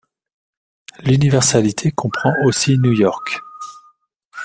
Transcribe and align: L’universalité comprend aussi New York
L’universalité 1.05 1.91
comprend 1.91 2.33
aussi 2.43 2.75
New 2.79 2.91
York 2.91 3.39